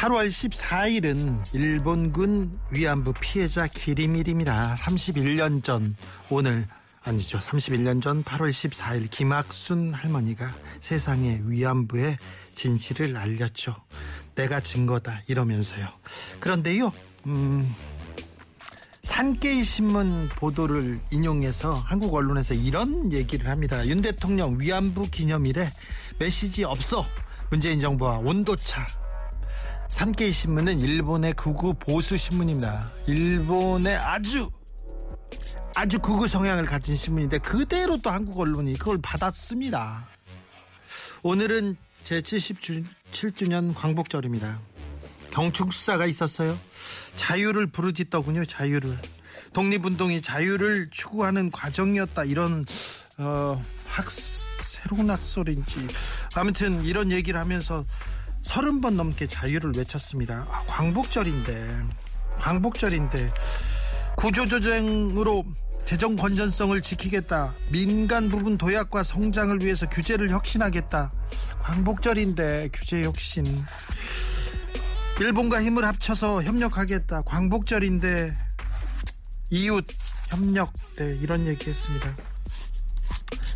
[0.00, 4.74] 팔월 14일은 일본군 위안부 피해자 기림일입니다.
[4.76, 5.94] 31년 전
[6.30, 6.66] 오늘
[7.02, 7.36] 아니죠.
[7.36, 12.16] 31년 전 8월 14일 김학순 할머니가 세상에 위안부의
[12.54, 13.76] 진실을 알렸죠.
[14.36, 15.86] 내가 증거다 이러면서요.
[16.40, 16.94] 그런데요.
[17.26, 17.70] 음,
[19.02, 23.86] 산케이 신문 보도를 인용해서 한국 언론에서 이런 얘기를 합니다.
[23.86, 25.70] 윤 대통령 위안부 기념일에
[26.18, 27.04] 메시지 없어.
[27.50, 28.86] 문재인 정부와 온도차.
[29.90, 32.90] 산케이 신문은 일본의 극우 보수 신문입니다.
[33.06, 34.50] 일본의 아주
[35.74, 40.06] 아주 극우 성향을 가진 신문인데 그대로 또 한국 언론이 그걸 받았습니다.
[41.22, 44.60] 오늘은 제 77주년 광복절입니다.
[45.32, 46.56] 경축사가 있었어요.
[47.16, 48.46] 자유를 부르짖더군요.
[48.46, 48.96] 자유를.
[49.52, 52.24] 독립운동이 자유를 추구하는 과정이었다.
[52.24, 52.64] 이런
[53.18, 54.06] 어, 학
[54.62, 55.88] 새로운 학설인지
[56.36, 57.84] 아무튼 이런 얘기를 하면서
[58.42, 60.46] 서른 번 넘게 자유를 외쳤습니다.
[60.48, 61.84] 아, 광복절인데
[62.38, 63.32] 광복절인데
[64.16, 65.44] 구조조정으로
[65.84, 67.54] 재정 건전성을 지키겠다.
[67.70, 71.12] 민간 부분 도약과 성장을 위해서 규제를 혁신하겠다.
[71.62, 73.44] 광복절인데 규제 혁신.
[75.20, 77.22] 일본과 힘을 합쳐서 협력하겠다.
[77.22, 78.36] 광복절인데
[79.50, 79.86] 이웃
[80.28, 80.72] 협력.
[80.96, 82.16] 네, 이런 얘기 했습니다.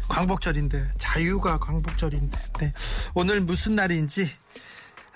[0.08, 2.72] 광복절인데 자유가 광복절인데 네.
[3.14, 4.30] 오늘 무슨 날인지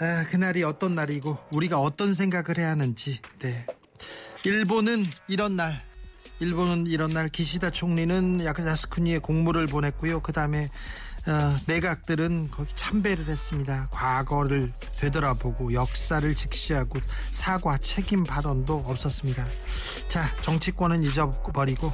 [0.01, 3.67] 아, 그날이 어떤 날이고 우리가 어떤 생각을 해야 하는지 네.
[4.45, 5.85] 일본은 이런 날
[6.41, 10.21] 일본은 이런 날 기시다 총리는 야스쿠니에 공물을 보냈고요.
[10.21, 10.69] 그 다음에
[11.27, 13.89] 어, 내각들은 거기 참배를 했습니다.
[13.91, 17.01] 과거를 되돌아보고 역사를 직시하고
[17.33, 19.45] 사과 책임 발언도 없었습니다.
[20.07, 21.93] 자 정치권은 잊어버리고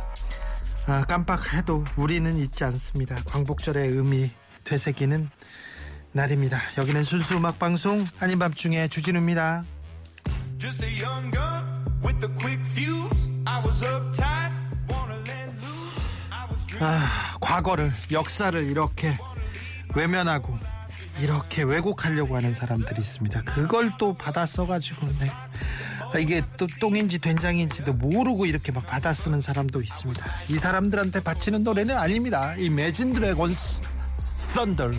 [0.87, 3.23] 아, 깜빡해도 우리는 잊지 않습니다.
[3.25, 4.31] 광복절의 의미
[4.65, 5.31] 되새기는
[6.15, 6.61] 날입니다.
[6.79, 9.65] 여기는 순수 음악 방송 아닌 밤중에 주진우입니다.
[16.81, 19.19] 아, 과거를 역사를 이렇게
[19.97, 20.57] 외면하고
[21.21, 23.43] 이렇게 왜곡하려고 하는 사람들이 있습니다.
[23.43, 25.31] 그걸 또 받아 써가지고 네.
[26.13, 30.25] 아, 이게 또 똥인지 된장인지도 모르고 이렇게 막 받아 쓰는 사람도 있습니다.
[30.49, 32.55] 이 사람들한테 바치는 노래는 아닙니다.
[32.55, 33.83] 이 매진 드래곤스
[34.55, 34.93] 썬더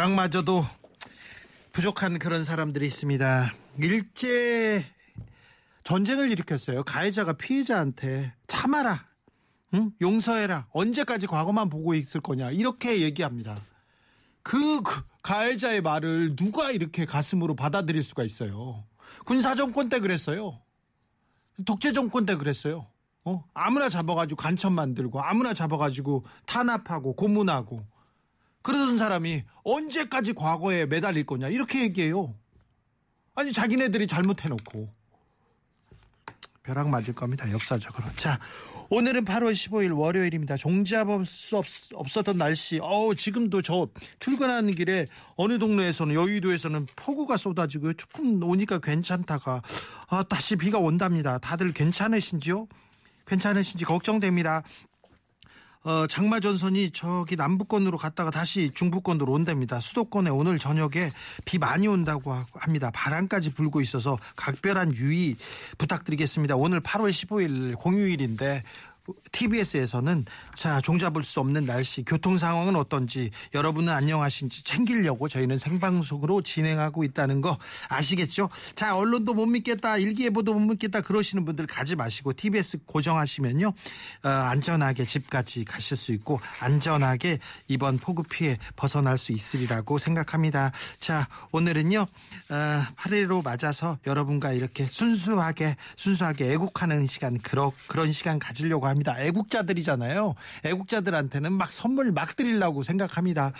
[0.00, 0.64] 벼락마저도
[1.72, 3.52] 부족한 그런 사람들이 있습니다.
[3.80, 4.82] 일제
[5.84, 6.84] 전쟁을 일으켰어요.
[6.84, 9.06] 가해자가 피해자한테 참아라,
[9.74, 9.92] 응?
[10.00, 10.68] 용서해라.
[10.70, 13.60] 언제까지 과거만 보고 있을 거냐 이렇게 얘기합니다.
[14.42, 18.84] 그, 그 가해자의 말을 누가 이렇게 가슴으로 받아들일 수가 있어요?
[19.26, 20.60] 군사 정권 때 그랬어요.
[21.66, 22.86] 독재 정권 때 그랬어요.
[23.24, 23.44] 어?
[23.52, 27.84] 아무나 잡아가지고 간첩 만들고 아무나 잡아가지고 탄압하고 고문하고
[28.62, 32.34] 그러던 사람이 언제까지 과거에 매달릴 거냐 이렇게 얘기해요.
[33.34, 34.92] 아니 자기네들이 잘못해놓고
[36.62, 38.06] 벼락 맞을 겁니다 역사적으로.
[38.14, 38.38] 자
[38.92, 40.56] 오늘은 8월 15일 월요일입니다.
[40.56, 42.80] 종잡을 수 없, 없었던 날씨.
[42.82, 43.88] 어우 지금도 저
[44.18, 45.06] 출근하는 길에
[45.36, 49.62] 어느 동네에서는 여의도에서는 폭우가 쏟아지고 조금 오니까 괜찮다가
[50.08, 51.38] 아, 다시 비가 온답니다.
[51.38, 52.66] 다들 괜찮으신지요?
[53.26, 54.64] 괜찮으신지 걱정됩니다.
[55.82, 59.80] 어, 장마 전선이 저기 남부권으로 갔다가 다시 중부권으로 온답니다.
[59.80, 61.10] 수도권에 오늘 저녁에
[61.46, 62.90] 비 많이 온다고 합니다.
[62.92, 65.36] 바람까지 불고 있어서 각별한 유의
[65.78, 66.56] 부탁드리겠습니다.
[66.56, 68.62] 오늘 8월 15일 공휴일인데
[69.32, 70.24] TBS에서는
[70.54, 77.40] 자 종잡을 수 없는 날씨 교통 상황은 어떤지 여러분은 안녕하신지 챙기려고 저희는 생방송으로 진행하고 있다는
[77.40, 77.58] 거
[77.88, 78.50] 아시겠죠?
[78.74, 83.66] 자 언론도 못 믿겠다 일기예보도 못 믿겠다 그러시는 분들 가지 마시고 TBS 고정하시면요
[84.24, 90.72] 어, 안전하게 집까지 가실 수 있고 안전하게 이번 폭우 피해 벗어날 수 있으리라고 생각합니다.
[90.98, 92.00] 자 오늘은요
[92.50, 98.99] 어, 8일로 맞아서 여러분과 이렇게 순수하게 순수하게 애국하는 시간 그러, 그런 시간 가지려고 합니다.
[99.00, 99.20] 생각합니다.
[99.20, 100.34] 애국자들이잖아요.
[100.64, 103.52] 애국자들한테는 막 선물 막 드리려고 생각합니다.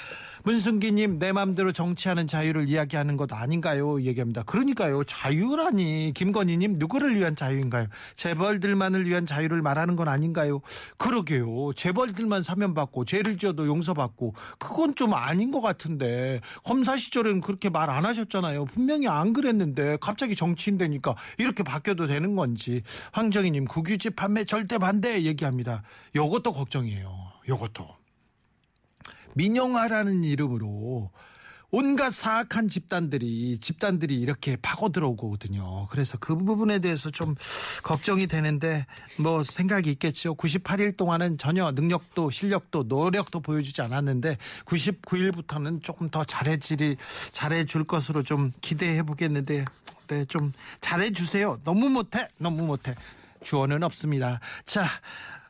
[0.44, 4.02] 문승기님 내 맘대로 정치하는 자유를 이야기하는 것 아닌가요?
[4.02, 4.42] 얘기합니다.
[4.44, 5.04] 그러니까요.
[5.04, 7.86] 자유라니 김건희님 누구를 위한 자유인가요?
[8.14, 10.60] 재벌들만을 위한 자유를 말하는 건 아닌가요?
[10.96, 11.72] 그러게요.
[11.74, 18.06] 재벌들만 사면받고 죄를 지어도 용서받고 그건 좀 아닌 것 같은데 검사 시절에는 그렇게 말 안
[18.06, 18.66] 하셨잖아요.
[18.66, 25.19] 분명히 안 그랬는데 갑자기 정치인 되니까 이렇게 바뀌어도 되는 건지 황정희님 국유지 판매 절대 반대
[25.24, 25.82] 얘기합니다.
[26.14, 27.32] 요것도 걱정이에요.
[27.48, 27.88] 요것도
[29.34, 31.10] 민영화라는 이름으로
[31.72, 35.86] 온갖 사악한 집단들이 집단들이 이렇게 파고 들어오거든요.
[35.90, 37.36] 그래서 그 부분에 대해서 좀
[37.84, 38.86] 걱정이 되는데
[39.18, 40.34] 뭐 생각이 있겠죠.
[40.34, 46.96] 98일 동안은 전혀 능력도 실력도 노력도 보여주지 않았는데 99일부터는 조금 더 잘해지리
[47.30, 49.64] 잘해줄 것으로 좀 기대해 보겠는데
[50.08, 51.60] 네, 좀 잘해주세요.
[51.62, 52.96] 너무 못해 너무 못해
[53.42, 54.40] 주어는 없습니다.
[54.64, 54.84] 자.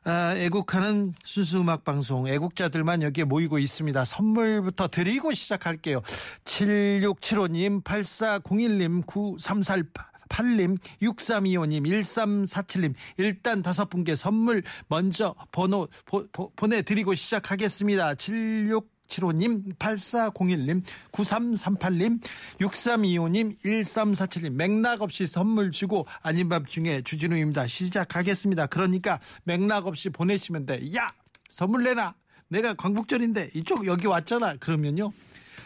[0.03, 4.07] 아, 애국하는 순수 음악 방송 애국자들만 여기에 모이고 있습니다.
[4.07, 6.01] 선물부터 드리고 시작할게요.
[6.45, 18.15] 7675님, 8401님, 9348님, 6325님, 1347님, 일단 다섯 분께 선물 먼저 번호 보, 보, 보내드리고 시작하겠습니다.
[18.15, 22.21] 76 75님, 8401님, 9338님,
[22.61, 27.67] 6325님, 1347님 맥락 없이 선물 주고 아닌 밤중에 주진우입니다.
[27.67, 28.67] 시작하겠습니다.
[28.67, 30.81] 그러니까 맥락 없이 보내시면 돼.
[30.97, 31.09] 야!
[31.51, 32.15] 선물 내놔!
[32.49, 34.57] 내가 광복절인데 이쪽 여기 왔잖아.
[34.57, 35.13] 그러면요.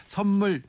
[0.07, 0.61] 선물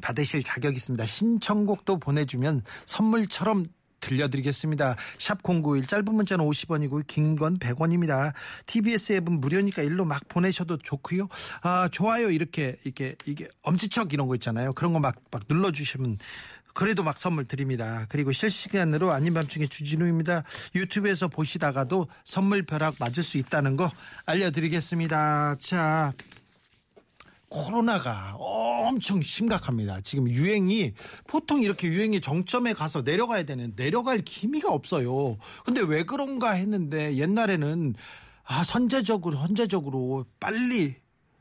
[0.00, 1.06] 받으실 자격이 있습니다.
[1.06, 3.66] 신청곡도 보내주면 선물처럼
[4.06, 4.96] 들려드리겠습니다.
[5.18, 8.32] 샵 091 짧은 문자는 50원이고 긴 건 100원입니다.
[8.66, 11.28] TBS 앱은 무료니까 일로 막 보내셔도 좋고요.
[11.62, 14.72] 아, 좋아요 이렇게 이게 이게 엄지척 이런 거 있잖아요.
[14.72, 16.18] 그런 거 막 막 눌러 주시면
[16.72, 18.06] 그래도 막 선물 드립니다.
[18.10, 20.42] 그리고 실시간으로 아닌 밤중에 주진우입니다.
[20.74, 23.90] 유튜브에서 보시다가도 선물 벼락 맞을 수 있다는 거
[24.26, 25.56] 알려드리겠습니다.
[25.58, 26.12] 자,
[27.48, 30.00] 코로나가 엄청 심각합니다.
[30.00, 30.94] 지금 유행이
[31.26, 35.36] 보통 이렇게 유행이 정점에 가서 내려가야 되는 내려갈 기미가 없어요.
[35.64, 37.94] 근데 왜 그런가 했는데 옛날에는
[38.44, 40.96] 아 선제적으로 선제적으로 빨리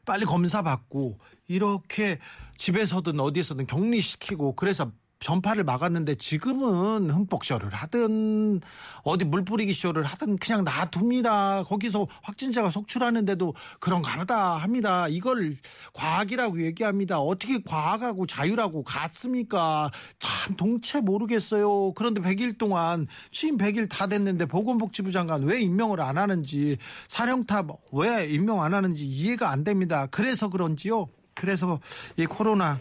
[0.05, 1.17] 빨리 검사 받고
[1.47, 2.19] 이렇게
[2.57, 8.61] 집에서든 어디에서든 격리시키고 그래서 전파를 막았는데 지금은 흠뻑 쇼를 하든
[9.03, 11.63] 어디 물 뿌리기 쇼를 하든 그냥 놔둡니다.
[11.63, 15.07] 거기서 확진자가 속출하는데도 그런가 보다 합니다.
[15.07, 15.55] 이걸
[15.93, 17.19] 과학이라고 얘기합니다.
[17.19, 19.89] 어떻게 과학하고 자유라고 같습니까?
[20.19, 21.93] 참 동체 모르겠어요.
[21.93, 26.77] 그런데 100일 동안 취임 100일 다 됐는데 보건복지부 장관 왜 임명을 안 하는지
[27.07, 30.07] 사령탑 왜 임명 안 하는지 이해가 안 됩니다.
[30.11, 31.07] 그래서 그런지요.
[31.33, 31.79] 그래서
[32.17, 32.79] 이 코로나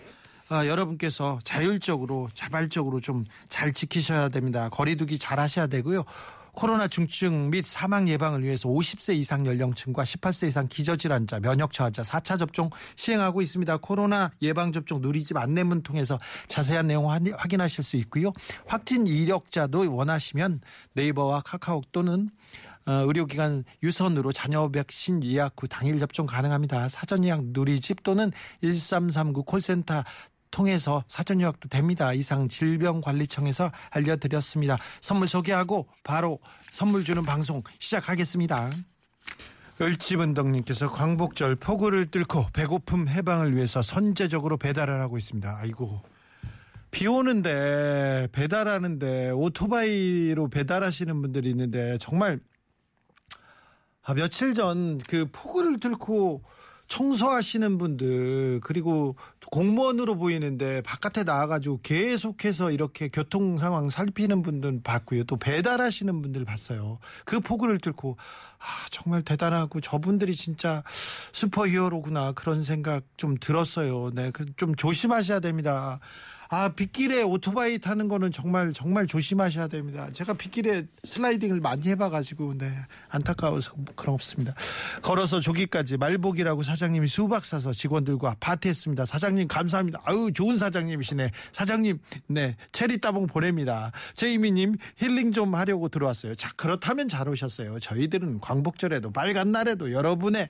[0.50, 4.68] 어, 여러분께서 자율적으로 자발적으로 좀 잘 지키셔야 됩니다.
[4.68, 6.04] 거리두기 잘 하셔야 되고요.
[6.52, 12.38] 코로나 중증 및 사망 예방을 위해서 50세 이상 연령층과 18세 이상 기저질환자, 면역 저하자 4차
[12.38, 13.76] 접종 시행하고 있습니다.
[13.78, 16.18] 코로나 예방 접종 누리집 안내문 통해서
[16.48, 18.32] 자세한 내용 확인하실 수 있고요.
[18.66, 20.60] 확진 이력자도 원하시면
[20.94, 22.30] 네이버와 카카오 또는
[22.86, 26.88] 어, 의료기관 유선으로 자녀 백신 예약 후 당일 접종 가능합니다.
[26.88, 28.30] 사전 예약 누리집 또는
[28.60, 30.04] 1339 콜센터
[30.54, 32.12] 통해서 사전予約도 됩니다.
[32.12, 34.78] 이상 질병관리청에서 알려드렸습니다.
[35.00, 36.38] 선물 소개하고 바로
[36.70, 38.70] 선물 주는 방송 시작하겠습니다.
[39.80, 45.58] 을지문덕님께서 광복절 폭우를 뚫고 배고픔 해방을 위해서 선제적으로 배달을 하고 있습니다.
[45.60, 46.00] 아이고
[46.92, 52.38] 비 오는데 배달하는데 오토바이로 배달하시는 분들이 있는데 정말
[54.04, 56.44] 아, 며칠 전 그 폭우를 뚫고
[56.88, 59.16] 청소하시는 분들 그리고
[59.50, 65.24] 공무원으로 보이는데 바깥에 나와가지고 계속해서 이렇게 교통 상황 살피는 분들 봤고요.
[65.24, 66.98] 또 배달하시는 분들 봤어요.
[67.24, 68.16] 그 폭우를 뚫고
[68.58, 70.82] 아 정말 대단하고 저분들이 진짜
[71.32, 74.10] 슈퍼히어로구나 그런 생각 좀 들었어요.
[74.14, 76.00] 네, 그좀 조심하셔야 됩니다.
[76.50, 80.08] 아, 빗길에 오토바이 타는 거는 정말 정말 조심하셔야 됩니다.
[80.12, 82.70] 제가 빗길에 슬라이딩을 많이 해봐 가지고 네
[83.08, 84.54] 안타까워서 그런 없습니다.
[85.02, 89.06] 걸어서 조기까지 말복이라고 사장님이 수박 사서 직원들과 파티했습니다.
[89.06, 90.02] 사장님 감사합니다.
[90.04, 91.30] 아유 좋은 사장님이시네.
[91.52, 91.98] 사장님
[92.28, 93.90] 네 체리 따봉 보냅니다.
[94.14, 96.34] 제이미 님 힐링 좀 하려고 들어왔어요.
[96.34, 97.80] 자 그렇다면 잘 오셨어요.
[97.80, 100.48] 저희들은 광복절에도 빨간 날에도 여러분의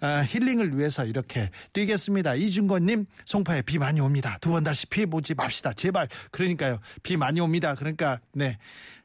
[0.00, 2.34] 아, 힐링을 위해서 이렇게 뛰겠습니다.
[2.34, 4.38] 이준건 님 송파에 비 많이 옵니다.
[4.40, 5.72] 두 번 다시 피해 보지 맙시다.
[5.72, 6.08] 제발.
[6.30, 6.78] 그러니까요.
[7.02, 7.74] 비 많이 옵니다.
[7.74, 8.58] 그러니까 네.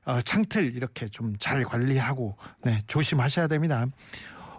[0.06, 3.86] 어, 창틀 이렇게 좀 잘 관리하고 네, 조심하셔야 됩니다.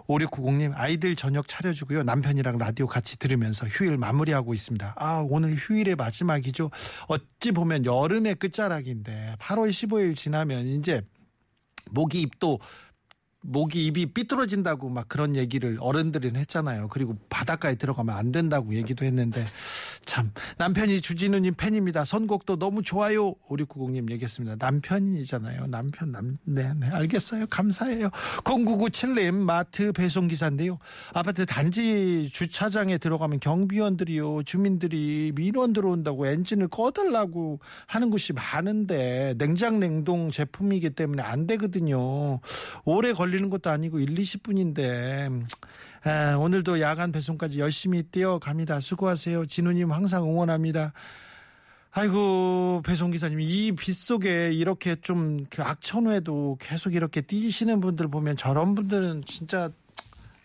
[0.07, 2.03] 5690님 아이들 저녁 차려주고요.
[2.03, 4.95] 남편이랑 라디오 같이 들으면서 휴일 마무리하고 있습니다.
[4.97, 6.69] 아 오늘 휴일의 마지막이죠.
[7.07, 11.01] 어찌 보면 여름의 끝자락인데 8월 15일 지나면 이제
[11.91, 12.59] 모기 입도
[13.41, 16.87] 목이 입이 삐뚤어진다고 막 그런 얘기를 어른들은 했잖아요.
[16.89, 19.43] 그리고 바닷가에 들어가면 안 된다고 얘기도 했는데
[20.05, 22.05] 참 남편이 주진우님 팬입니다.
[22.05, 23.33] 선곡도 너무 좋아요.
[23.47, 24.57] 5690님 얘기했습니다.
[24.59, 25.67] 남편이잖아요.
[25.67, 27.47] 남편 남 네, 네 알겠어요.
[27.47, 28.09] 감사해요.
[28.43, 30.77] 0997님 마트 배송 기사인데요.
[31.13, 40.29] 아파트 단지 주차장에 들어가면 경비원들이요 주민들이 민원 들어온다고 엔진을 꺼달라고 하는 곳이 많은데 냉장 냉동
[40.29, 42.39] 제품이기 때문에 안 되거든요.
[42.85, 45.45] 오래 걸 리는 것도 아니고 1, 20분인데
[46.03, 48.79] 아, 오늘도 야간 배송까지 열심히 뛰어갑니다.
[48.79, 49.45] 수고하세요.
[49.45, 50.93] 진우님 항상 응원합니다.
[51.93, 59.69] 아이고 배송기사님 이 빗속에 이렇게 좀그 악천후에도 계속 이렇게 뛰시는 분들 보면 저런 분들은 진짜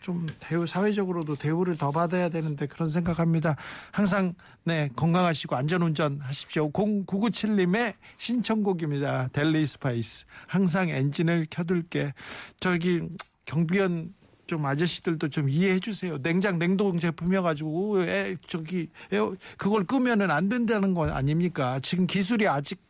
[0.07, 3.57] 좀 대우 사회적으로도 대우를 더 받아야 되는데 그런 생각합니다.
[3.91, 6.71] 항상 네 건강하시고 안전운전 하십시오.
[6.71, 9.27] 0997님의 신청곡입니다.
[9.33, 10.27] 델리 스파이스.
[10.47, 12.15] 항상 엔진을 켜둘게.
[12.61, 13.03] 저기
[13.47, 14.15] 경비원
[14.47, 16.23] 좀 아저씨들도 좀 이해해 주세요.
[16.23, 21.81] 냉장 냉동 제품이어 가지고 에 저기 에어 그걸 끄면은 안 된다는 거 아닙니까?
[21.83, 22.81] 지금 기술이 아직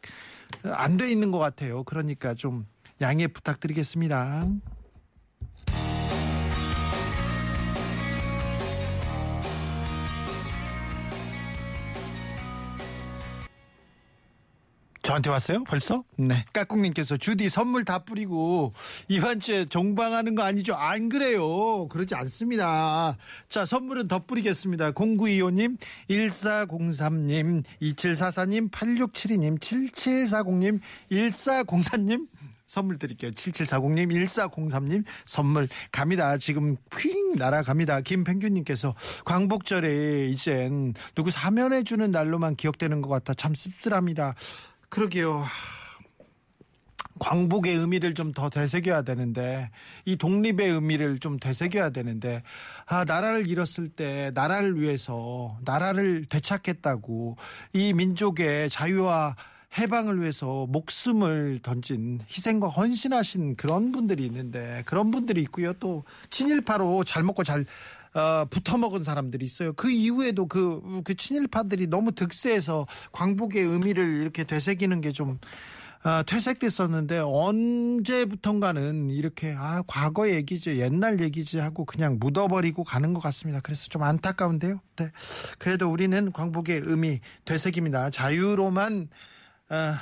[0.64, 1.82] 안 돼 있는 것 같아요.
[1.84, 2.66] 그러니까 좀
[3.00, 4.48] 양해 부탁드리겠습니다.
[15.06, 15.62] 저한테 왔어요?
[15.62, 16.02] 벌써?
[16.16, 16.44] 네.
[16.52, 18.72] 까꿍님께서 주디 선물 다 뿌리고
[19.06, 20.74] 이번 주에 종방하는 거 아니죠?
[20.74, 21.86] 안 그래요.
[21.86, 23.16] 그러지 않습니다.
[23.48, 24.90] 자, 선물은 더 뿌리겠습니다.
[24.90, 25.78] 0925님,
[26.10, 30.80] 1403님, 2744님, 8672님, 7740님,
[31.12, 32.26] 1404님,
[32.66, 33.30] 선물 드릴게요.
[33.30, 36.36] 7740님, 1403님 선물 갑니다.
[36.36, 38.00] 지금 휙 날아갑니다.
[38.00, 44.34] 김팽규님께서 광복절에 이젠 누구 사면해주는 날로만 기억되는 것 같아 참 씁쓸합니다.
[44.88, 45.44] 그러게요.
[47.18, 49.70] 광복의 의미를 좀 더 되새겨야 되는데
[50.04, 52.42] 이 독립의 의미를 좀 되새겨야 되는데
[52.84, 57.36] 아 나라를 잃었을 때 나라를 위해서 나라를 되찾겠다고
[57.72, 59.36] 이 민족의 자유와
[59.78, 67.22] 해방을 위해서 목숨을 던진 희생과 헌신하신 그런 분들이 있는데 그런 분들이 있고요 또 친일파로 잘
[67.22, 67.64] 먹고 잘
[68.16, 69.74] 어, 붙어먹은 사람들이 있어요.
[69.74, 75.38] 그 이후에도 그, 그 친일파들이 너무 득세해서 광복의 의미를 이렇게 되새기는 게 좀,
[76.02, 83.60] 어, 퇴색됐었는데 언제부턴가는 이렇게 아 과거 얘기지 옛날 얘기지 하고 그냥 묻어버리고 가는 것 같습니다.
[83.60, 84.80] 그래서 좀 안타까운데요.
[84.96, 85.08] 네.
[85.58, 88.10] 그래도 우리는 광복의 의미 되새깁니다.
[88.10, 89.08] 자유로만
[89.68, 89.94] 어,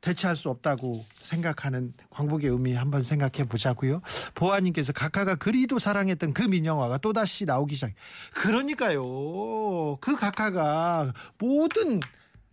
[0.00, 4.00] 대체할 수 없다고 생각하는 광복의 의미 한번 생각해 보자고요.
[4.34, 7.92] 보아님께서 각하가 그리도 사랑했던 그 민영화가 또다시 나오기 시작.
[8.34, 9.96] 그러니까요.
[10.00, 12.00] 그 각하가 모든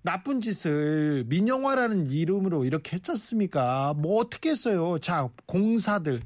[0.02, 3.94] 나쁜 짓을 민영화라는 이름으로 이렇게 했었습니까?
[3.98, 5.00] 뭐 어떻게 했어요?
[5.00, 6.22] 자, 공사들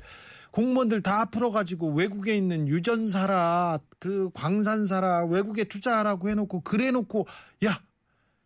[0.52, 7.26] 공무원들 다 풀어가지고 외국에 있는 유전사라 그 광산사라 외국에 투자하라고 해놓고 그래놓고
[7.66, 7.80] 야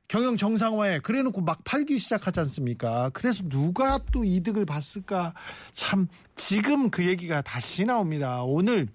[0.08, 3.10] 경영 정상화에 그래놓고 막 팔기 시작하지 않습니까?
[3.14, 5.34] 그래서 누가 또 이득을 봤을까?
[5.74, 8.44] 참 지금 그 얘기가 다시 나옵니다.
[8.44, 8.88] 오늘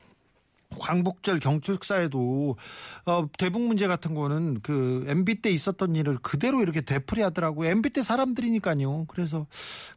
[0.78, 2.56] 광복절 경축사에도
[3.04, 7.68] 어, 대북 문제 같은 거는 그 MB 때 있었던 일을 그대로 이렇게 되풀이하더라고요.
[7.70, 9.06] MB 때 사람들이니까요.
[9.08, 9.46] 그래서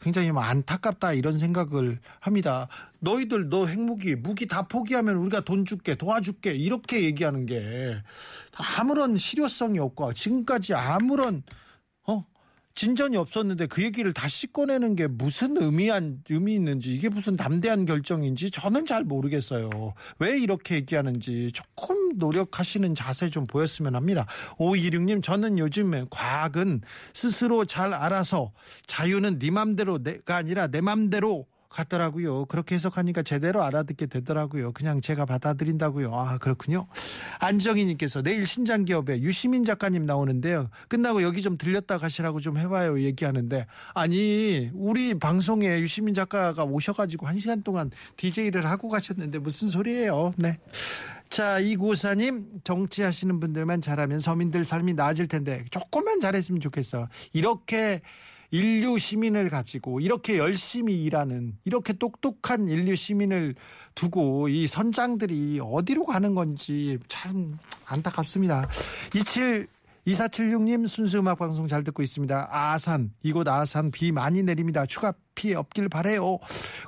[0.01, 2.68] 굉장히 뭐 안타깝다 이런 생각을 합니다.
[3.00, 8.01] 너희들 너 핵무기 무기 다 포기하면 우리가 돈 줄게 도와줄게 이렇게 얘기하는 게
[8.77, 11.53] 아무런 실효성이 없고 지금까지 아무런 어
[12.75, 18.50] 진전이 없었는데 그 얘기를 다시 꺼내는 게 무슨 의미한 의미 있는지 이게 무슨 담대한 결정인지
[18.50, 19.70] 저는 잘 모르겠어요.
[20.20, 24.25] 왜 이렇게 얘기하는지 조금 노력하시는 자세 좀 보였으면 합니다.
[24.58, 26.82] 526님 저는 요즘에 과학은
[27.13, 28.51] 스스로 잘 알아서
[28.88, 32.46] 자유는 네 맘대로 내가 아니라 내 맘대로 같더라고요.
[32.46, 34.72] 그렇게 해석하니까 제대로 알아듣게 되더라고요.
[34.72, 36.13] 그냥 제가 받아들인다고요.
[36.13, 36.88] 아 그렇군요.
[37.39, 40.70] 안정희님께서 내일 신장기업에 유시민 작가님 나오는데요.
[40.88, 43.01] 끝나고 여기 좀 들렸다 가시라고 좀 해봐요.
[43.01, 50.34] 얘기하는데 아니 우리 방송에 유시민 작가가 오셔가지고 한 시간 동안 DJ를 하고 가셨는데 무슨 소리예요?
[50.38, 50.60] 네.
[51.30, 57.08] 자, 이고사님, 정치하시는 분들만 잘하면 서민들 삶이 나아질 텐데, 조금만 잘했으면 좋겠어.
[57.34, 58.01] 이렇게
[58.53, 63.55] 인류 시민을 가지고 이렇게 열심히 일하는 이렇게 똑똑한 인류 시민을
[63.95, 67.57] 두고 이 선장들이 어디로 가는 건지 참
[67.88, 68.69] 안타깝습니다.
[69.15, 69.67] 27
[70.05, 72.50] 2476님 순수 음악 방송 잘 듣고 있습니다.
[72.51, 74.86] 아산, 이곳 아산 비 많이 내립니다.
[74.86, 76.39] 추가 피해 없길 바래요.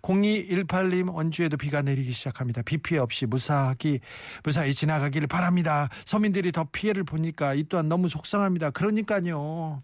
[0.02, 2.62] 0218님 원주에도 비가 내리기 시작합니다.
[2.62, 4.02] 비 피해 없이 무사하기
[4.44, 5.88] 무사히 지나가기를 바랍니다.
[6.04, 8.72] 서민들이 더 피해를 보니까 이 또한 너무 속상합니다.
[8.72, 9.82] 그러니까요.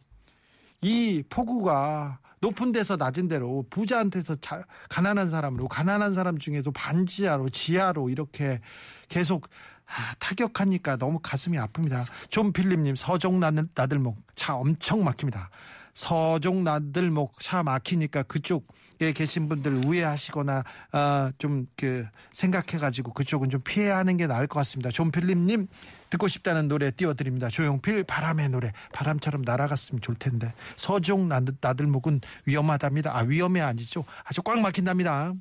[0.81, 8.09] 이 폭우가 높은 데서 낮은 데로 부자한테서 자, 가난한 사람으로 가난한 사람 중에도 반지하로 지하로
[8.09, 8.59] 이렇게
[9.07, 9.47] 계속
[9.85, 12.05] 아, 타격하니까 너무 가슴이 아픕니다.
[12.29, 12.95] 존 필립님
[13.39, 15.49] 나들, 나들목 차 엄청 막힙니다.
[15.93, 24.17] 서종 나들목 차 막히니까 그쪽에 계신 분들 우회하시거나 어, 좀 그 생각해가지고 그쪽은 좀 피해하는
[24.17, 24.89] 게 나을 것 같습니다.
[24.91, 25.67] 존 필립님
[26.09, 27.49] 듣고 싶다는 노래 띄워드립니다.
[27.49, 33.17] 조용필 바람의 노래 바람처럼 날아갔으면 좋을 텐데 서종 나들, 나들목은 위험하답니다.
[33.17, 34.05] 아 위험해 아니죠?
[34.23, 35.33] 아주 꽉 막힌답니다.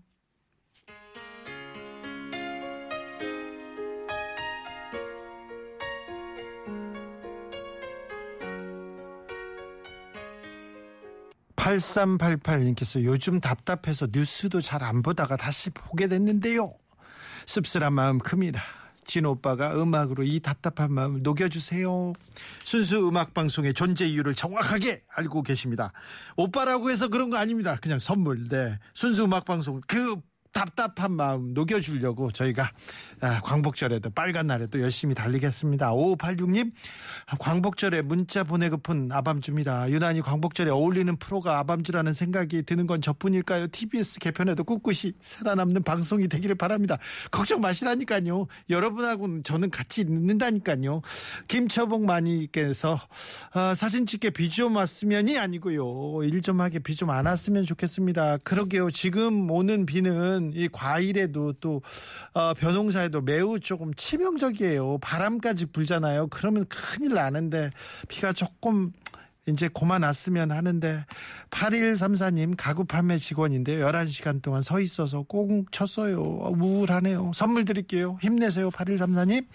[11.78, 16.72] (8388님께서) 요즘 답답해서 뉴스도 잘 안 보다가 다시 보게 됐는데요
[17.46, 18.62] 씁쓸한 마음 큽니다
[19.10, 22.12] 진 오빠가 음악으로 이 답답한 마음을 녹여주세요.
[22.62, 25.92] 순수 음악 방송의 존재 이유를 정확하게 알고 계십니다.
[26.36, 27.76] 오빠라고 해서 그런 거 아닙니다.
[27.82, 28.48] 그냥 선물.
[28.48, 28.78] 네.
[28.94, 30.14] 순수 음악 방송 그
[30.52, 32.70] 답답한 마음 녹여주려고 저희가
[33.20, 35.92] 아, 광복절에도 빨간 날에도 열심히 달리겠습니다.
[35.92, 36.70] 5586님
[37.38, 39.90] 광복절에 문자 보내고픈 아밤주입니다.
[39.90, 43.68] 유난히 광복절에 어울리는 프로가 아밤주라는 생각이 드는 건 저뿐일까요?
[43.68, 46.98] TBS 개편에도 꿋꿋이 살아남는 방송이 되기를 바랍니다.
[47.30, 48.46] 걱정 마시라니까요.
[48.68, 51.02] 여러분하고는 저는 같이 있는다니까요.
[51.48, 52.98] 김처복 마니께서
[53.54, 56.24] 어, 사진 찍게 비 좀 왔으면이 아니고요.
[56.24, 58.38] 일 좀 하게 비 좀 안 왔으면 좋겠습니다.
[58.38, 58.90] 그러게요.
[58.90, 61.82] 지금 오는 비는 이 과일에도 또
[62.34, 64.98] 어, 벼농사에도 매우 조금 치명적이에요.
[64.98, 66.28] 바람까지 불잖아요.
[66.28, 67.70] 그러면 큰일 나는데
[68.08, 68.92] 비가 조금
[69.52, 71.04] 이제 고만 왔으면 하는데
[71.50, 73.86] 8134님 가구 판매 직원인데요.
[73.86, 76.20] 11시간 동안 서 있어서 꼭 쳤어요.
[76.20, 77.32] 우울하네요.
[77.34, 78.16] 선물 드릴게요.
[78.20, 78.70] 힘내세요.
[78.70, 79.46] 8134님.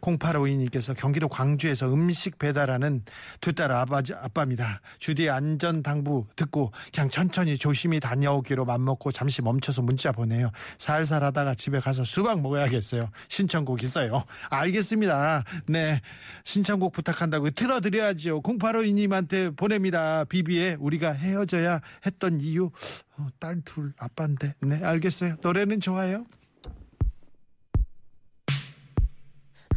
[0.00, 3.04] 0852님께서 경기도 광주에서 음식 배달하는
[3.40, 4.80] 두 딸 아버지 아빠입니다.
[4.98, 10.50] 주디 안전 당부 듣고 그냥 천천히 조심히 다녀오기로 맘먹고 잠시 멈춰서 문자 보내요.
[10.78, 13.10] 살살 하다가 집에 가서 수박 먹어야겠어요.
[13.28, 14.24] 신청곡 있어요.
[14.50, 15.44] 알겠습니다.
[15.66, 16.00] 네.
[16.44, 18.42] 신청곡 부탁한다고 틀어드려야지요.
[18.42, 20.24] 0852님한테 보냅니다.
[20.24, 22.70] 비비의 우리가 헤어져야 했던 이유.
[23.18, 24.54] 어, 딸둘 아빠인데.
[24.60, 25.36] 네, 알겠어요.
[25.42, 26.24] 노래는 좋아요.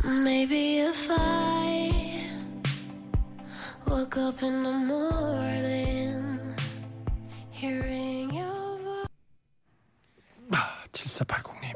[0.03, 1.91] Maybe if I
[3.87, 6.55] woke up in the morning
[7.51, 9.07] hearing your voice.
[10.51, 11.73] 아, 7480님.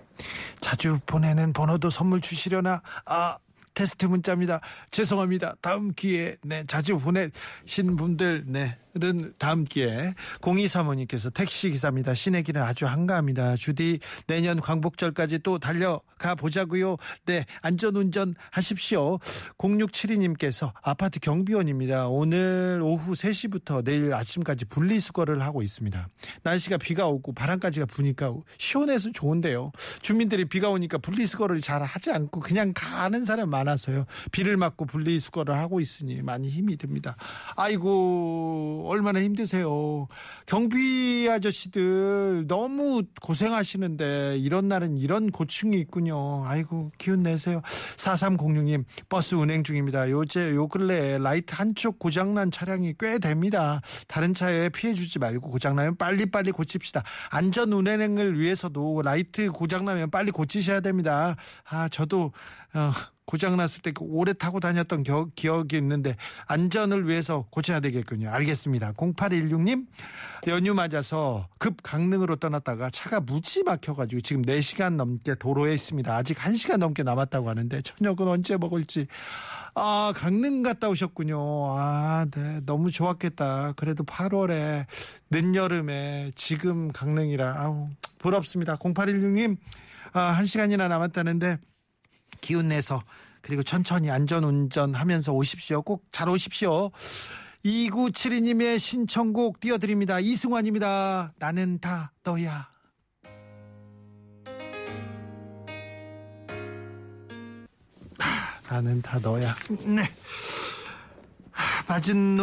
[0.59, 2.81] 자주 보내는 번호도 선물 주시려나?
[3.05, 3.37] 아,
[3.79, 4.59] 테스트 문자입니다.
[4.91, 5.55] 죄송합니다.
[5.61, 12.15] 다음 기회에, 네, 자주 보내신 분들, 네, 은 다음 기회에 0235님께서 택시기사입니다.
[12.15, 13.55] 신의 길은 아주 한가합니다.
[13.55, 16.97] 주디 내년 광복절까지 또 달려가 보자고요.
[17.25, 19.19] 네 안전운전 하십시오.
[19.59, 22.07] 0672님께서 아파트 경비원입니다.
[22.07, 26.09] 오늘 오후 3시부터 내일 아침까지 분리수거를 하고 있습니다.
[26.41, 29.71] 날씨가 비가 오고 바람까지가 부니까 시원해서 좋은데요.
[30.01, 34.05] 주민들이 비가 오니까 분리수거를 잘 하지 않고 그냥 가는 사람 많아서요.
[34.31, 37.15] 비를 맞고 분리수거를 하고 있으니 많이 힘이 듭니다.
[37.55, 40.07] 아이고 얼마나 힘드세요.
[40.45, 46.43] 경비 아저씨들 너무 고생하시는데 이런 날은 이런 고충이 있군요.
[46.45, 47.61] 아이고 기운 내세요.
[47.97, 50.09] 4306님 버스 운행 중입니다.
[50.09, 53.81] 요새 요 근래 라이트 한쪽 고장난 차량이 꽤 됩니다.
[54.07, 57.03] 다른 차에 피해 주지 말고 고장나면 빨리빨리 고칩시다.
[57.31, 61.35] 안전 운행을 위해서도 라이트 고장나면 빨리 고치셔야 됩니다.
[61.69, 62.31] 아 저도
[62.73, 62.91] 어,
[63.29, 66.15] 고장났을 때 오래 타고 다녔던 겨, 기억이 있는데
[66.47, 68.27] 안전을 위해서 고쳐야 되겠군요.
[68.31, 68.93] 알겠습니다.
[68.93, 69.85] 0816님
[70.47, 76.11] 연휴 맞아서 급 강릉으로 떠났다가 차가 무지 막혀가지고 지금 4시간 넘게 도로에 있습니다.
[76.11, 79.05] 아직 1시간 넘게 남았다고 하는데 저녁은 언제 먹을지
[79.75, 81.37] 아, 강릉 갔다 오셨군요.
[81.77, 82.61] 아, 네.
[82.65, 83.73] 너무 좋았겠다.
[83.73, 84.87] 그래도 8월에,
[85.29, 88.75] 늦여름에, 지금 강릉이라, 아우, 부럽습니다.
[88.77, 89.57] 0816님,
[90.13, 91.59] 아, 한 시간이나 남았다는데,
[92.41, 93.03] 기운 내서
[93.41, 95.81] 그리고 천천히 안전 운전하면서 오십시오.
[95.81, 96.91] 꼭 잘 오십시오.
[97.65, 100.19] 2972님의 신청곡 띄워드립니다.
[100.19, 101.33] 이승환입니다.
[101.39, 102.69] 나는 다 너야.
[108.19, 109.55] 하, 나는 다 너야.
[109.85, 110.03] 네.
[111.51, 112.37] 하, 맞은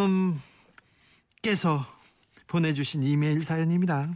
[1.43, 1.87] 놈께서
[2.47, 4.09] 보내주신 이메일 사연입니다.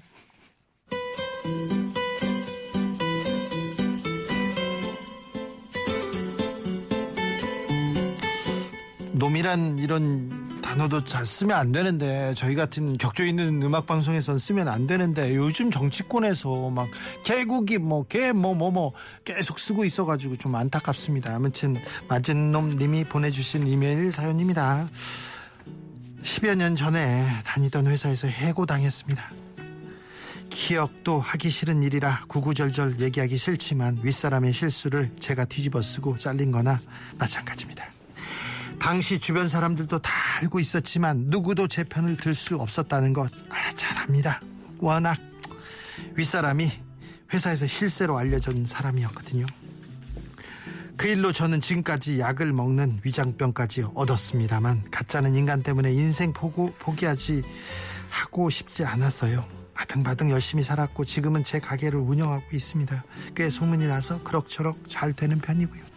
[9.20, 14.86] 놈이란 이런 단어도 잘 쓰면 안 되는데 저희 같은 격조 있는 음악 방송에선 쓰면 안
[14.86, 16.88] 되는데 요즘 정치권에서 막
[17.22, 18.92] 개국이 뭐개뭐뭐 뭐
[19.24, 21.36] 계속 쓰고 있어가지고 좀 안타깝습니다.
[21.36, 21.76] 아무튼
[22.08, 24.88] 맞은 놈님이 보내주신 이메일 사연입니다.
[26.22, 29.32] 10여 년 전에 다니던 회사에서 해고당했습니다.
[30.48, 36.80] 기억도 하기 싫은 일이라 구구절절 얘기하기 싫지만 윗사람의 실수를 제가 뒤집어 쓰고 잘린 거나
[37.18, 37.99] 마찬가지입니다.
[38.80, 43.98] 당시 주변 사람들도 다 알고 있었지만 누구도 제 편을 들 수 없었다는 거 아, 잘
[43.98, 44.40] 압니다.
[44.78, 45.18] 워낙
[46.14, 46.70] 윗사람이
[47.32, 49.46] 회사에서 실세로 알려진 사람이었거든요.
[50.96, 57.42] 그 일로 저는 지금까지 약을 먹는 위장병까지 얻었습니다만 가짜는 인간 때문에 인생 포고, 포기하지
[58.10, 59.44] 하고 싶지 않았어요.
[59.74, 63.04] 바등바등 열심히 살았고 지금은 제 가게를 운영하고 있습니다.
[63.34, 65.89] 꽤 소문이 나서 그럭저럭 잘 되는 편이고요.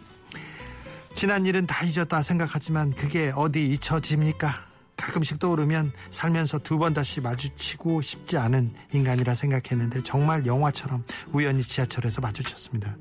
[1.14, 4.74] 지난 일은 다 잊었다 생각하지만 그게 어디 잊혀집니까?
[4.96, 12.20] 가끔씩 떠오르면 살면서 두 번 다시 마주치고 싶지 않은 인간이라 생각했는데 정말 영화처럼 우연히 지하철에서
[12.20, 12.96] 마주쳤습니다.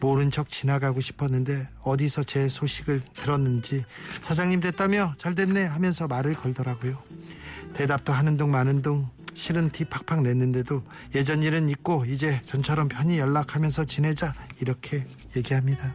[0.00, 3.84] 모른 척 지나가고 싶었는데 어디서 제 소식을 들었는지
[4.20, 6.98] 사장님 됐다며 잘 됐네 하면서 말을 걸더라고요.
[7.74, 10.82] 대답도 하는 둥 마는 둥 싫은 티 팍팍 냈는데도
[11.14, 15.94] 예전 일은 잊고 이제 전처럼 편히 연락하면서 지내자 이렇게 얘기합니다.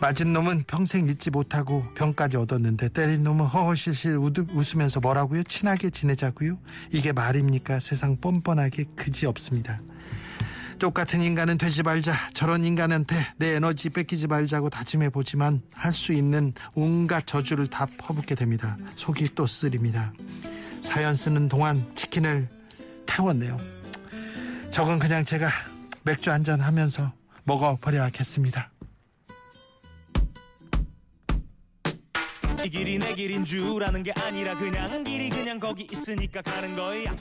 [0.00, 5.42] 맞은 놈은 평생 잊지 못하고 병까지 얻었는데 때린 놈은 허허실실 웃으면서 뭐라고요?
[5.42, 6.58] 친하게 지내자고요?
[6.92, 7.80] 이게 말입니까?
[7.80, 9.80] 세상 뻔뻔하게 그지 없습니다.
[10.78, 12.12] 똑같은 인간은 되지 말자.
[12.34, 18.36] 저런 인간한테 내 에너지 뺏기지 말자고 다짐해 보지만 할 수 있는 온갖 저주를 다 퍼붓게
[18.36, 18.76] 됩니다.
[18.94, 20.12] 속이 또 쓰립니다.
[20.80, 22.48] 사연 쓰는 동안 치킨을
[23.06, 23.58] 태웠네요.
[24.70, 25.48] 저건 그냥 제가
[26.04, 28.70] 맥주 한잔 하면서 먹어버려야겠습니다.
[32.64, 37.14] 이 길이 내 길인 줄 아는 게 아니라 그냥 길이 그냥 거기 있으니까 가는 거야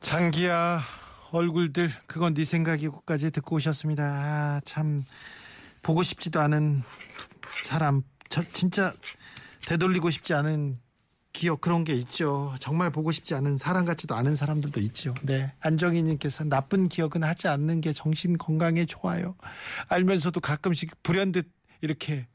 [0.00, 0.82] 장기야
[1.32, 4.04] 얼굴들 그건 네 생각이고까지 듣고 오셨습니다.
[4.04, 5.02] 아, 참
[5.82, 6.82] 보고 싶지도 않은
[7.64, 8.94] 사람 저 진짜
[9.66, 10.76] 되돌리고 싶지 않은
[11.36, 12.54] 기억 그런 게 있죠.
[12.60, 15.12] 정말 보고 싶지 않은 사람 같지도 않은 사람들도 있죠.
[15.22, 15.52] 네.
[15.60, 19.36] 안정희님께서 나쁜 기억은 하지 않는 게 정신 건강에 좋아요.
[19.88, 21.46] 알면서도 가끔씩 불현듯
[21.82, 22.26] 이렇게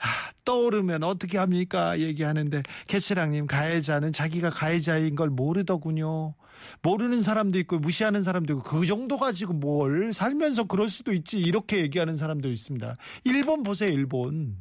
[0.00, 0.06] 아,
[0.44, 2.00] 떠오르면 어떻게 합니까?
[2.00, 6.34] 얘기하는데 개치랑님 가해자는 자기가 가해자인 걸 모르더군요.
[6.82, 11.78] 모르는 사람도 있고 무시하는 사람도 있고 그 정도 가지고 뭘 살면서 그럴 수도 있지 이렇게
[11.78, 12.96] 얘기하는 사람도 있습니다.
[13.24, 14.56] 일본 보세요, 일본.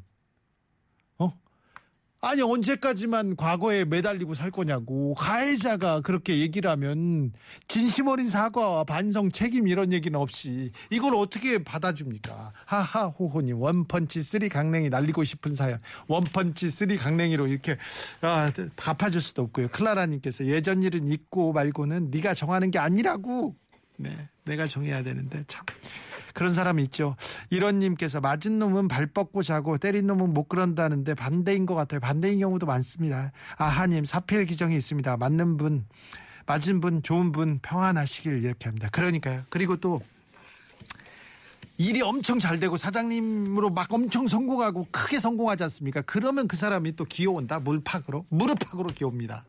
[2.21, 2.27] 어?
[2.27, 5.13] 아니 언제까지만 과거에 매달리고 살 거냐고.
[5.15, 7.31] 가해자가 그렇게 얘기를 하면
[7.67, 12.53] 진심 어린 사과와 반성 책임 이런 얘기는 없이 이걸 어떻게 받아줍니까?
[12.65, 13.59] 하하 호호님.
[13.59, 15.79] one punch three 강냉이 날리고 싶은 사연.
[16.07, 17.77] one punch three 강냉이로 이렇게
[18.21, 19.69] 아, 갚아줄 수도 없고요.
[19.69, 23.55] 클라라님께서 예전 일은 잊고 말고는 네가 정하는 게 아니라고.
[23.97, 25.65] 네 내가 정해야 되는데 참
[26.33, 27.15] 그런 사람이 있죠.
[27.49, 31.99] 이런 님께서 맞은 놈은 발 뻗고 자고 때린 놈은 못 그런다는데 반대인 것 같아요.
[31.99, 33.31] 반대인 경우도 많습니다.
[33.57, 35.17] 아하님 사필 기정이 있습니다.
[35.17, 35.85] 맞는 분,
[36.45, 38.89] 맞은 분, 좋은 분 평안하시길 이렇게 합니다.
[38.91, 39.41] 그러니까요.
[39.49, 40.01] 그리고 또
[41.77, 46.01] 일이 엄청 잘 되고 사장님으로 막 엄청 성공하고 크게 성공하지 않습니까?
[46.01, 47.59] 그러면 그 사람이 또 기어온다.
[47.59, 49.45] 물팍으로 무릎팍으로 기어옵니다.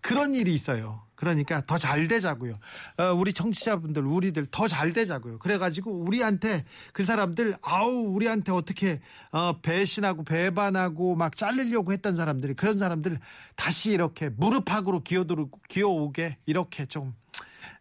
[0.00, 1.02] 그런 일이 있어요.
[1.24, 2.58] 그러니까 더 잘 되자고요.
[2.98, 5.38] 어, 우리 청취자분들, 우리들 더 잘 되자고요.
[5.38, 9.00] 그래가지고 우리한테 그 사람들, 아우, 우리한테 어떻게,
[9.32, 13.18] 어, 배신하고 배반하고 막 잘리려고 했던 사람들이 그런 사람들
[13.56, 17.14] 다시 이렇게 무릎팍으로 기어들고, 기어오게 이렇게 좀,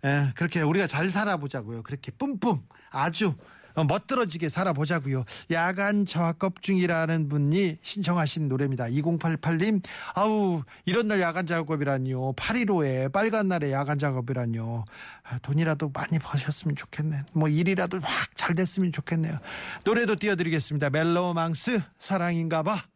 [0.06, 1.84] 에, 그렇게 우리가 잘 살아보자고요.
[1.84, 3.36] 그렇게 뿜뿜 아주 어,
[3.76, 5.26] 멋들어지게 살아보자고요.
[5.52, 8.86] 야간 작업 중이라는 분이 신청하신 노래입니다.
[8.86, 9.82] 2088님,
[10.16, 12.34] 아우 이런 날 야간 작업이라니요.
[12.34, 14.86] 815에 빨간 날에 야간 작업이라니요.
[15.24, 17.24] 아, 돈이라도 많이 버셨으면 좋겠네.
[17.34, 19.38] 뭐 일이라도 확 잘 됐으면 좋겠네요.
[19.86, 20.90] 노래도 띄워드리겠습니다.
[20.90, 22.93] 멜로망스 사랑인가봐.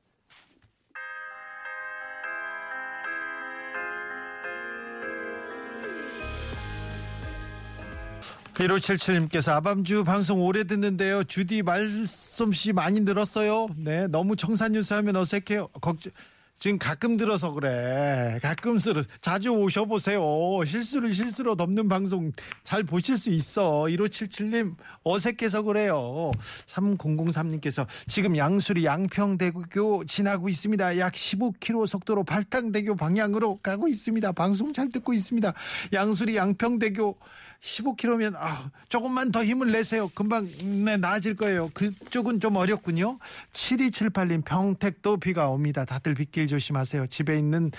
[8.57, 11.23] 1577님께서 아밤주 방송 오래 듣는데요.
[11.23, 13.67] 주디 말솜씨 많이 늘었어요.
[13.77, 15.67] 네, 너무 청산유수 하면 어색해요.
[15.79, 16.11] 걱정,
[16.57, 18.39] 지금 가끔 들어서 그래.
[18.41, 19.03] 가끔 들어.
[19.21, 20.19] 자주 오셔보세요.
[20.65, 22.31] 실수를 실수로 덮는 방송
[22.63, 23.83] 잘 보실 수 있어.
[23.83, 26.31] 1577님, 어색해서 그래요.
[26.65, 30.97] 3003님께서 지금 양수리 양평대교 지나고 있습니다.
[30.97, 34.31] 약 15km 속도로 발탕대교 방향으로 가고 있습니다.
[34.31, 35.53] 방송 잘 듣고 있습니다.
[35.93, 37.17] 양수리 양평대교
[37.61, 40.09] 15km면 아, 조금만 더 힘을 내세요.
[40.13, 40.47] 금방
[40.83, 41.69] 네, 나아질 거예요.
[41.73, 43.19] 그쪽은 좀 어렵군요.
[43.53, 45.85] 7278님 평택도 비가 옵니다.
[45.85, 47.07] 다들 빗길 조심하세요.
[47.07, 47.71] 집에 있는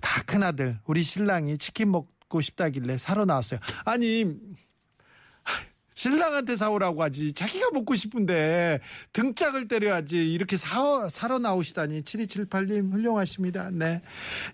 [0.00, 3.60] 다 큰아들 우리 신랑이 치킨 먹고 싶다길래 사러 나왔어요.
[3.84, 4.24] 아니
[5.96, 7.32] 신랑한테 사오라고 하지.
[7.32, 8.80] 자기가 먹고 싶은데
[9.14, 10.32] 등짝을 때려야지.
[10.32, 12.02] 이렇게 사, 사러 나오시다니.
[12.02, 13.70] 7278님 훌륭하십니다.
[13.72, 14.02] 네.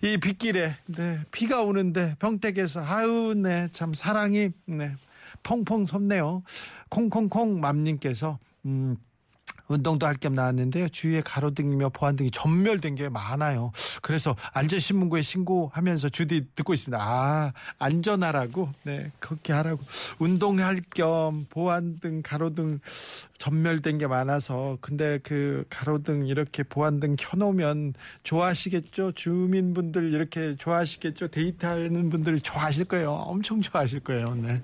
[0.01, 1.19] 이 빗길에, 네.
[1.31, 3.67] 비가 오는데 병택에서, 아유, 네.
[3.73, 4.95] 참 사랑이, 네.
[5.43, 6.43] 펑펑 섭네요.
[6.87, 8.95] 콩콩콩 맘님께서, 음,
[9.73, 10.89] 운동도 할 겸 나왔는데요.
[10.89, 13.71] 주위에 가로등이며 보안등이 전멸된 게 많아요.
[14.01, 17.03] 그래서 안전신문고에 신고하면서 주디 듣고 있습니다.
[17.03, 18.69] 아, 안전하라고?
[18.83, 19.83] 네, 그렇게 하라고.
[20.19, 22.79] 운동할 겸 보안등, 가로등
[23.37, 24.77] 전멸된 게 많아서.
[24.81, 27.93] 근데 그 가로등 이렇게 보안등 켜놓으면
[28.23, 29.13] 좋아하시겠죠?
[29.13, 31.27] 주민분들 이렇게 좋아하시겠죠?
[31.27, 33.11] 데이트하는 분들 좋아하실 거예요.
[33.11, 34.35] 엄청 좋아하실 거예요.
[34.35, 34.61] 네.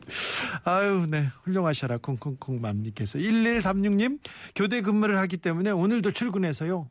[0.63, 1.27] 아유, 네.
[1.43, 1.97] 훌륭하셔라.
[1.97, 3.19] 콩콩콩 맘님께서.
[3.19, 4.19] 1136님,
[4.55, 6.89] 교대 근무를 하기 때문에 오늘도 출근해서요.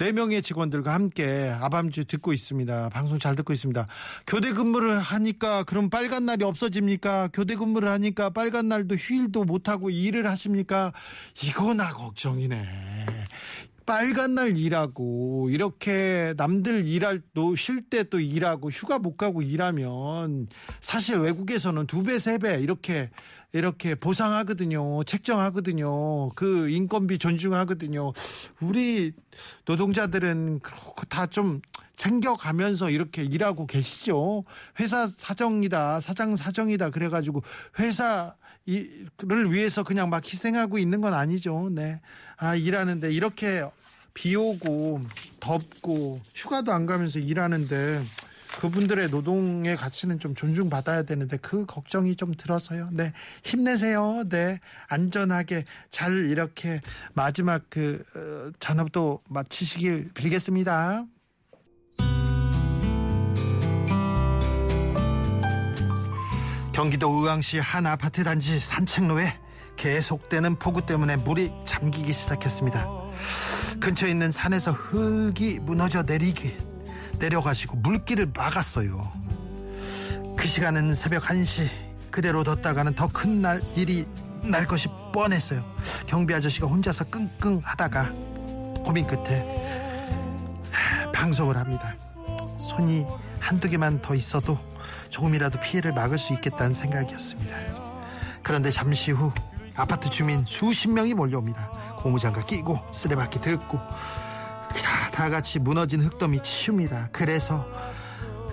[0.00, 2.88] 네 명의 직원들과 함께 아밤주 듣고 있습니다.
[2.88, 3.84] 방송 잘 듣고 있습니다.
[4.26, 7.28] 교대 근무를 하니까 그럼 빨간 날이 없어집니까?
[7.34, 10.94] 교대 근무를 하니까 빨간 날도 휴일도 못하고 일을 하십니까?
[11.44, 12.64] 이거나 걱정이네.
[13.84, 20.46] 빨간 날 일하고 이렇게 남들 일할 또 쉴 때 또 일하고 휴가 못 가고 일하면
[20.80, 23.10] 사실 외국에서는 두 배 세 배 이렇게
[23.52, 25.02] 이렇게 보상하거든요.
[25.04, 26.30] 책정하거든요.
[26.30, 28.12] 그 인건비 존중하거든요.
[28.60, 29.12] 우리
[29.64, 30.60] 노동자들은
[31.08, 31.60] 다 좀
[32.00, 34.44] 챙겨가면서 이렇게 일하고 계시죠.
[34.80, 36.88] 회사 사정이다, 사장 사정이다.
[36.90, 37.42] 그래가지고
[37.78, 38.34] 회사
[38.64, 41.68] 이를 위해서 그냥 막 희생하고 있는 건 아니죠.
[41.70, 42.00] 네.
[42.38, 43.62] 아, 일하는데 이렇게
[44.14, 45.02] 비 오고
[45.40, 48.02] 덥고 휴가도 안 가면서 일하는데
[48.58, 52.88] 그분들의 노동의 가치는 좀 존중받아야 되는데 그 걱정이 좀 들어서요.
[52.92, 53.12] 네.
[53.42, 54.24] 힘내세요.
[54.28, 54.58] 네.
[54.88, 56.80] 안전하게 잘 이렇게
[57.14, 61.04] 마지막 그 어, 잔업도 마치시길 빌겠습니다.
[66.72, 69.38] 경기도 의왕시 한 아파트 단지 산책로에
[69.76, 72.86] 계속되는 폭우 때문에 물이 잠기기 시작했습니다.
[73.80, 76.69] 근처에 있는 산에서 흙이 무너져 내리기
[77.20, 79.12] 내려가시고 물길을 막았어요.
[80.36, 81.68] 그 시간은 새벽 1시
[82.10, 84.06] 그대로 뒀다가는 더 큰 날 일이
[84.42, 85.62] 날 것이 뻔했어요.
[86.06, 88.10] 경비 아저씨가 혼자서 끙끙 하다가
[88.84, 89.44] 고민 끝에
[91.14, 91.94] 방송을 합니다.
[92.58, 93.06] 손이
[93.38, 94.58] 한두 개만 더 있어도
[95.10, 97.56] 조금이라도 피해를 막을 수 있겠다는 생각이었습니다.
[98.42, 99.30] 그런데 잠시 후
[99.76, 101.68] 아파트 주민 수십 명이 몰려옵니다.
[101.98, 103.78] 고무장갑 끼고 쓰레받기 듣고
[105.10, 107.08] 다, 다 같이 무너진 흙더미 치웁니다.
[107.12, 107.66] 그래서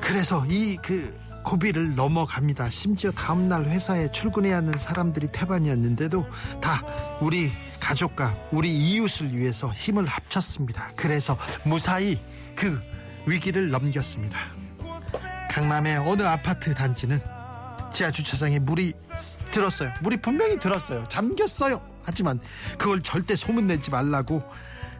[0.01, 2.69] 그래서 이 그 고비를 넘어갑니다.
[2.69, 6.27] 심지어 다음날 회사에 출근해야 하는 사람들이 태반이었는데도
[6.61, 6.83] 다
[7.21, 10.89] 우리 가족과 우리 이웃을 위해서 힘을 합쳤습니다.
[10.97, 12.19] 그래서 무사히
[12.53, 12.81] 그
[13.25, 14.37] 위기를 넘겼습니다.
[15.49, 17.21] 강남의 어느 아파트 단지는
[17.93, 18.91] 지하 주차장에 물이
[19.51, 19.93] 들었어요.
[20.01, 21.05] 물이 분명히 들었어요.
[21.07, 21.81] 잠겼어요.
[22.03, 22.41] 하지만
[22.77, 24.43] 그걸 절대 소문내지 말라고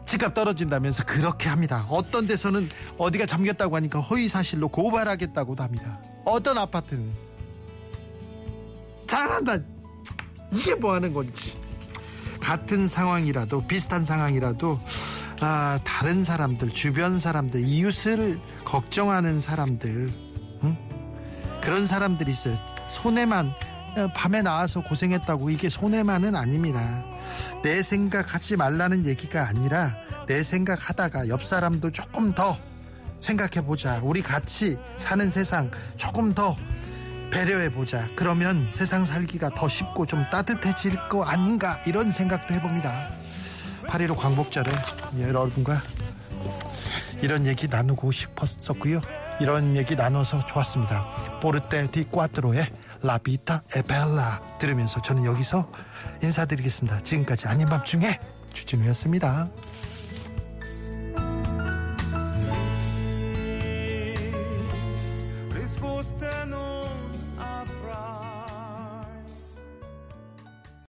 [0.08, 1.86] 집값 떨어진다면서 그렇게 합니다.
[1.90, 2.66] 어떤 데서는
[2.96, 6.00] 어디가 잠겼다고 하니까 허위 사실로 고발하겠다고도 합니다.
[6.24, 7.12] 어떤 아파트는
[9.06, 9.58] 잘한다.
[10.50, 11.54] 이게 뭐 하는 건지.
[12.40, 14.80] 같은 상황이라도 비슷한 상황이라도
[15.40, 20.10] 아, 다른 사람들, 주변 사람들, 이웃을 걱정하는 사람들,
[20.64, 20.76] 응?
[21.60, 22.56] 그런 사람들이 있어요.
[22.88, 23.52] 손해만
[23.96, 27.04] 어, 밤에 나와서 고생했다고 이게 손해만은 아닙니다.
[27.62, 29.94] 내 생각하지 말라는 얘기가 아니라
[30.26, 32.56] 내 생각하다가 옆 사람도 조금 더
[33.20, 34.00] 생각해 보자.
[34.02, 36.56] 우리 같이 사는 세상 조금 더
[37.30, 38.08] 배려해 보자.
[38.16, 43.10] 그러면 세상 살기가 더 쉽고 좀 따뜻해질 거 아닌가 이런 생각도 해봅니다.
[43.86, 44.70] 8.15 광복절에
[45.20, 45.80] 여러분과
[47.20, 49.00] 이런 얘기 나누고 싶었었고요.
[49.40, 51.40] 이런 얘기 나눠서 좋았습니다.
[51.40, 52.70] 포르테 디 꽈트로의
[53.02, 55.70] 라비타 에벨라 들으면서 저는 여기서
[56.22, 57.02] 인사드리겠습니다.
[57.02, 58.18] 지금까지 아닌 밤중에
[58.52, 59.48] 주진우였습니다.